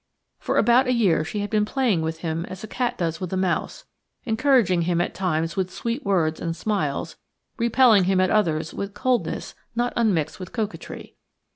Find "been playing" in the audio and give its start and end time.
1.51-2.01